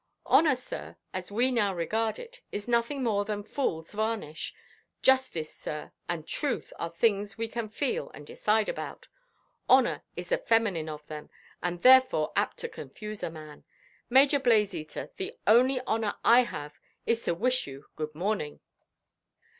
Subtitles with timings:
[0.25, 4.51] "Honour, sir, as we now regard it, is nothing more than foolʼs varnish.
[5.03, 9.07] Justice, sir, and truth are things we can feel and decide about.
[9.69, 11.29] Honour is the feminine of them,
[11.61, 13.63] and, therefore, apt to confuse a man.
[14.09, 18.59] Major Blazeater, the only honour I have is to wish you good morning."